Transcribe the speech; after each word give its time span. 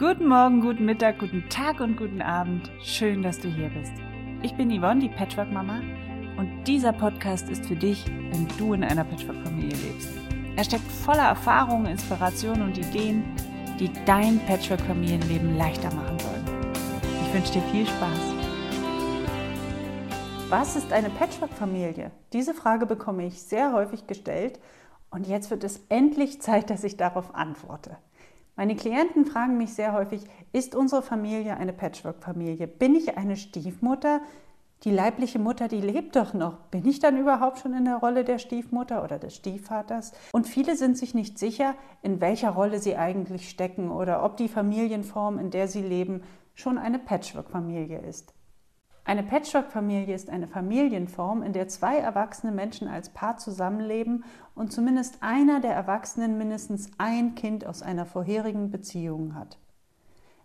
Guten 0.00 0.28
Morgen, 0.28 0.62
guten 0.62 0.86
Mittag, 0.86 1.18
guten 1.18 1.46
Tag 1.50 1.80
und 1.80 1.98
guten 1.98 2.22
Abend. 2.22 2.70
Schön, 2.82 3.22
dass 3.22 3.38
du 3.38 3.48
hier 3.48 3.68
bist. 3.68 3.92
Ich 4.40 4.54
bin 4.54 4.70
Yvonne, 4.70 4.98
die 4.98 5.10
Patchwork-Mama, 5.10 5.82
und 6.38 6.64
dieser 6.64 6.94
Podcast 6.94 7.50
ist 7.50 7.66
für 7.66 7.76
dich, 7.76 8.06
wenn 8.06 8.48
du 8.56 8.72
in 8.72 8.82
einer 8.82 9.04
Patchwork-Familie 9.04 9.76
lebst. 9.76 10.08
Er 10.56 10.64
steckt 10.64 10.90
voller 10.90 11.24
Erfahrungen, 11.24 11.84
Inspirationen 11.84 12.62
und 12.62 12.78
Ideen, 12.78 13.24
die 13.78 13.90
dein 14.06 14.40
Patchwork-Familienleben 14.46 15.58
leichter 15.58 15.94
machen 15.94 16.18
sollen. 16.18 16.46
Ich 17.26 17.34
wünsche 17.34 17.52
dir 17.52 17.62
viel 17.70 17.86
Spaß. 17.86 18.34
Was 20.48 20.76
ist 20.76 20.94
eine 20.94 21.10
Patchwork-Familie? 21.10 22.10
Diese 22.32 22.54
Frage 22.54 22.86
bekomme 22.86 23.26
ich 23.26 23.42
sehr 23.42 23.74
häufig 23.74 24.06
gestellt 24.06 24.60
und 25.10 25.26
jetzt 25.26 25.50
wird 25.50 25.62
es 25.62 25.84
endlich 25.90 26.40
Zeit, 26.40 26.70
dass 26.70 26.84
ich 26.84 26.96
darauf 26.96 27.34
antworte. 27.34 27.98
Meine 28.60 28.76
Klienten 28.76 29.24
fragen 29.24 29.56
mich 29.56 29.72
sehr 29.72 29.94
häufig, 29.94 30.20
ist 30.52 30.74
unsere 30.74 31.00
Familie 31.00 31.56
eine 31.56 31.72
Patchwork-Familie? 31.72 32.66
Bin 32.66 32.94
ich 32.94 33.16
eine 33.16 33.38
Stiefmutter? 33.38 34.20
Die 34.84 34.90
leibliche 34.90 35.38
Mutter, 35.38 35.66
die 35.66 35.80
lebt 35.80 36.14
doch 36.14 36.34
noch. 36.34 36.58
Bin 36.70 36.86
ich 36.86 36.98
dann 36.98 37.16
überhaupt 37.16 37.60
schon 37.60 37.72
in 37.72 37.86
der 37.86 37.96
Rolle 37.96 38.22
der 38.22 38.36
Stiefmutter 38.36 39.02
oder 39.02 39.18
des 39.18 39.34
Stiefvaters? 39.34 40.12
Und 40.32 40.46
viele 40.46 40.76
sind 40.76 40.98
sich 40.98 41.14
nicht 41.14 41.38
sicher, 41.38 41.74
in 42.02 42.20
welcher 42.20 42.50
Rolle 42.50 42.80
sie 42.80 42.96
eigentlich 42.96 43.48
stecken 43.48 43.90
oder 43.90 44.22
ob 44.22 44.36
die 44.36 44.48
Familienform, 44.48 45.38
in 45.38 45.50
der 45.50 45.66
sie 45.66 45.80
leben, 45.80 46.22
schon 46.54 46.76
eine 46.76 46.98
Patchwork-Familie 46.98 48.00
ist. 48.00 48.34
Eine 49.04 49.22
Patchwork-Familie 49.22 50.14
ist 50.14 50.30
eine 50.30 50.46
Familienform, 50.46 51.42
in 51.42 51.52
der 51.52 51.68
zwei 51.68 51.96
erwachsene 51.96 52.52
Menschen 52.52 52.86
als 52.86 53.08
Paar 53.08 53.38
zusammenleben 53.38 54.24
und 54.54 54.72
zumindest 54.72 55.18
einer 55.22 55.60
der 55.60 55.72
Erwachsenen 55.72 56.38
mindestens 56.38 56.90
ein 56.98 57.34
Kind 57.34 57.66
aus 57.66 57.82
einer 57.82 58.06
vorherigen 58.06 58.70
Beziehung 58.70 59.34
hat. 59.34 59.58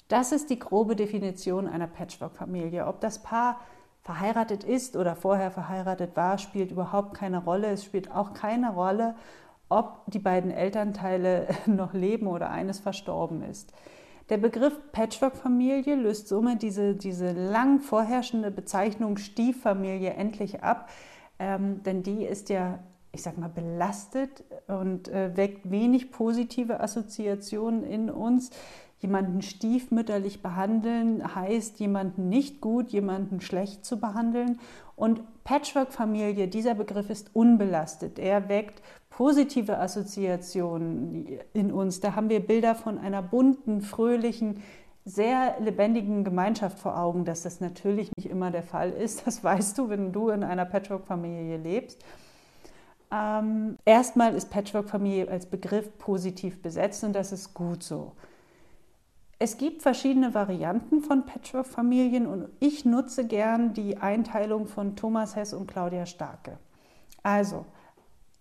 Das 0.08 0.32
ist 0.32 0.50
die 0.50 0.60
grobe 0.60 0.96
Definition 0.96 1.68
einer 1.68 1.88
Patchwork-Familie. 1.88 2.88
Ob 2.88 3.02
das 3.02 3.22
Paar 3.22 3.60
verheiratet 4.04 4.64
ist 4.64 4.96
oder 4.96 5.16
vorher 5.16 5.50
verheiratet 5.52 6.16
war, 6.16 6.38
spielt 6.38 6.72
überhaupt 6.72 7.16
keine 7.16 7.44
Rolle. 7.44 7.68
Es 7.68 7.84
spielt 7.84 8.12
auch 8.12 8.34
keine 8.34 8.74
Rolle, 8.74 9.16
ob 9.68 10.04
die 10.06 10.20
beiden 10.20 10.52
Elternteile 10.52 11.48
noch 11.66 11.94
leben 11.94 12.28
oder 12.28 12.52
eines 12.52 12.80
verstorben 12.80 13.42
ist. 13.42 13.74
Der 14.30 14.38
Begriff 14.38 14.74
Patchwork-Familie 14.92 15.96
löst 15.96 16.28
somit 16.28 16.64
diese, 16.64 16.96
diese 16.96 17.32
lang 17.32 17.80
vorherrschende 17.80 18.50
Bezeichnung 18.50 19.18
Stieffamilie 19.18 20.14
endlich 20.14 20.64
ab, 20.64 20.90
ähm, 21.38 21.84
denn 21.84 22.02
die 22.02 22.26
ist 22.26 22.50
ja, 22.50 22.80
ich 23.16 23.24
sag 23.24 23.38
mal, 23.38 23.50
belastet 23.50 24.44
und 24.68 25.08
äh, 25.08 25.36
weckt 25.36 25.72
wenig 25.72 26.12
positive 26.12 26.80
Assoziationen 26.80 27.84
in 27.84 28.10
uns. 28.10 28.52
Jemanden 29.00 29.42
stiefmütterlich 29.42 30.42
behandeln 30.42 31.36
heißt, 31.36 31.80
jemanden 31.80 32.30
nicht 32.30 32.62
gut, 32.62 32.90
jemanden 32.90 33.42
schlecht 33.42 33.86
zu 33.86 34.00
behandeln. 34.00 34.60
Und 34.96 35.22
Patchwork-Familie, 35.44 36.48
dieser 36.48 36.76
Begriff 36.76 37.10
ist 37.10 37.30
unbelastet. 37.34 38.20
Er 38.20 38.50
weckt 38.50 38.82
positive 39.10 39.78
Assoziationen 39.80 41.28
in 41.54 41.72
uns. 41.72 42.00
Da 42.00 42.16
haben 42.16 42.30
wir 42.30 42.40
Bilder 42.40 42.76
von 42.76 42.98
einer 42.98 43.22
bunten, 43.22 43.82
fröhlichen, 43.82 44.62
sehr 45.06 45.58
lebendigen 45.60 46.24
Gemeinschaft 46.24 46.80
vor 46.80 46.98
Augen, 47.00 47.26
dass 47.26 47.44
das 47.44 47.62
natürlich 47.62 48.10
nicht 48.18 48.28
immer 48.28 48.50
der 48.50 48.64
Fall 48.64 48.90
ist. 48.90 49.28
Das 49.28 49.44
weißt 49.44 49.78
du, 49.78 49.90
wenn 49.90 50.12
du 50.12 50.30
in 50.30 50.44
einer 50.44 50.66
Patchwork-Familie 50.66 51.58
lebst. 51.58 52.04
Ähm, 53.16 53.78
erstmal 53.86 54.36
ist 54.36 54.50
Patchwork-Familie 54.50 55.30
als 55.30 55.46
Begriff 55.46 55.98
positiv 55.98 56.62
besetzt 56.62 57.04
und 57.04 57.14
das 57.14 57.32
ist 57.32 57.54
gut 57.54 57.84
so. 57.84 58.14
Es 59.38 59.58
gibt 59.58 59.82
verschiedene 59.82 60.34
Varianten 60.34 61.02
von 61.02 61.26
Patchwork-Familien 61.26 62.26
und 62.26 62.50
ich 62.60 62.84
nutze 62.84 63.26
gern 63.26 63.74
die 63.74 63.98
Einteilung 63.98 64.66
von 64.66 64.96
Thomas 64.96 65.36
Hess 65.36 65.54
und 65.54 65.68
Claudia 65.68 66.06
Starke. 66.06 66.58
Also, 67.24 67.66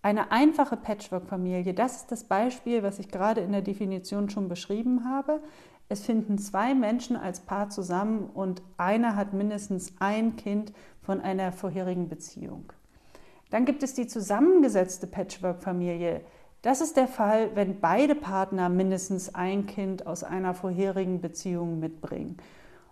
eine 0.01 0.31
einfache 0.31 0.77
Patchwork-Familie, 0.77 1.73
das 1.73 1.97
ist 1.97 2.11
das 2.11 2.23
Beispiel, 2.23 2.83
was 2.83 2.99
ich 2.99 3.09
gerade 3.09 3.41
in 3.41 3.51
der 3.51 3.61
Definition 3.61 4.29
schon 4.29 4.49
beschrieben 4.49 5.05
habe. 5.05 5.41
Es 5.89 6.05
finden 6.05 6.37
zwei 6.37 6.73
Menschen 6.75 7.15
als 7.15 7.39
Paar 7.39 7.69
zusammen 7.69 8.29
und 8.33 8.61
einer 8.77 9.15
hat 9.15 9.33
mindestens 9.33 9.93
ein 9.99 10.35
Kind 10.35 10.73
von 11.01 11.21
einer 11.21 11.51
vorherigen 11.51 12.09
Beziehung. 12.09 12.71
Dann 13.55 13.63
gibt 13.63 13.83
es 13.83 13.93
die 13.93 14.05
zusammengesetzte 14.05 15.07
Patchwork-Familie. 15.07 16.19
Das 16.61 16.81
ist 16.81 16.97
der 16.97 17.07
Fall, 17.07 17.51
wenn 17.55 17.79
beide 17.79 18.13
Partner 18.13 18.67
mindestens 18.67 19.33
ein 19.33 19.65
Kind 19.65 20.05
aus 20.05 20.25
einer 20.25 20.53
vorherigen 20.53 21.21
Beziehung 21.21 21.79
mitbringen. 21.79 22.35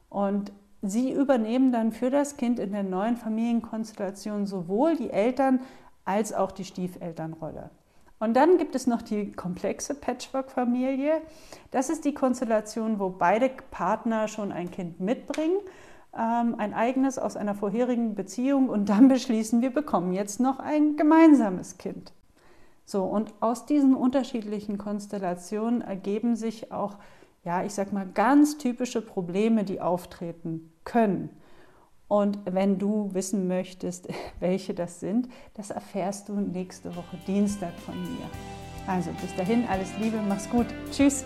Und 0.07 0.53
sie 0.81 1.12
übernehmen 1.12 1.73
dann 1.73 1.91
für 1.91 2.09
das 2.09 2.38
Kind 2.38 2.59
in 2.59 2.72
der 2.72 2.84
neuen 2.84 3.18
Familienkonstellation 3.18 4.46
sowohl 4.46 4.96
die 4.96 5.09
Eltern 5.09 5.59
als 6.06 6.31
auch 6.31 6.53
die 6.53 6.63
Stiefelternrolle. 6.63 7.69
Und 8.19 8.34
dann 8.34 8.57
gibt 8.57 8.73
es 8.73 8.88
noch 8.88 9.02
die 9.02 9.34
komplexe 9.34 9.96
Patchwork-Familie. 9.96 11.22
Das 11.72 11.90
ist 11.90 12.06
die 12.06 12.13
Konstellation, 12.13 13.00
wo 13.00 13.09
beide 13.09 13.50
Partner 13.69 14.29
schon 14.29 14.53
ein 14.53 14.72
Kind 14.72 15.02
mitbringen, 15.02 15.57
ein 16.13 16.74
eigenes 16.74 17.18
aus 17.18 17.35
einer 17.35 17.56
vorherigen 17.56 18.16
Beziehung 18.16 18.69
und 18.69 18.90
dann 18.90 19.07
beschließen, 19.09 19.62
wir 19.62 19.72
bekommen 19.72 20.13
jetzt 20.13 20.40
noch 20.40 20.59
ein 20.59 20.96
gemeinsames 20.96 21.78
Kind. 21.78 22.13
So, 22.85 23.03
und 23.03 23.34
aus 23.40 23.66
diesen 23.66 23.96
unterschiedlichen 23.96 24.78
Konstellationen 24.78 25.81
ergeben 25.81 26.35
sich 26.35 26.72
auch, 26.72 26.97
ja, 27.44 27.63
ich 27.63 27.73
sag 27.73 27.94
mal, 27.94 28.06
ganz 28.06 28.57
typische 28.57 29.02
Probleme, 29.02 29.63
die 29.63 29.81
auftreten 29.81 30.72
können. 30.84 31.29
Und 32.07 32.40
wenn 32.46 32.78
du 32.78 33.09
wissen 33.13 33.47
möchtest, 33.47 34.07
welche 34.40 34.73
das 34.73 35.00
sind, 35.00 35.29
das 35.56 35.72
erfährst 35.72 36.29
du 36.29 36.34
nächste 36.34 36.96
Woche 36.96 37.18
Dienstag 37.25 37.73
von 37.79 38.00
mir. 38.00 38.29
Also 38.85 39.12
bis 39.22 39.34
dahin, 39.35 39.66
alles 39.68 39.90
Liebe, 40.00 40.19
mach's 40.28 40.50
gut. 40.50 40.68
Tschüss. 40.91 41.25